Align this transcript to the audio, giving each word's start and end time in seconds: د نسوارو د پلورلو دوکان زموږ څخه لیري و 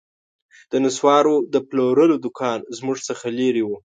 د 0.71 0.73
نسوارو 0.85 1.35
د 1.53 1.55
پلورلو 1.69 2.15
دوکان 2.25 2.59
زموږ 2.77 2.97
څخه 3.07 3.25
لیري 3.39 3.63
و 3.65 3.69